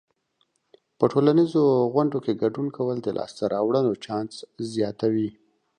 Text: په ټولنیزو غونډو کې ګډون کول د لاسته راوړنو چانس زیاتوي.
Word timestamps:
په 0.97 1.05
ټولنیزو 1.13 1.63
غونډو 1.93 2.17
کې 2.25 2.39
ګډون 2.43 2.67
کول 2.77 2.97
د 3.03 3.07
لاسته 3.17 3.43
راوړنو 3.53 3.91
چانس 4.05 4.33
زیاتوي. 4.73 5.29